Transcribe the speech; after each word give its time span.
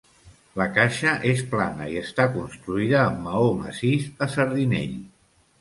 La 0.59 0.65
caixa 0.77 1.11
és 1.31 1.43
plana 1.51 1.89
i 1.95 1.99
està 2.01 2.27
construïda 2.37 2.99
amb 3.03 3.21
maó 3.29 3.55
massís 3.63 4.09
a 4.29 4.31
sardinell. 4.37 5.01